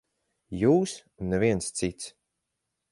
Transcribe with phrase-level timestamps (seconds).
[0.61, 2.13] Jūs un neviens cits.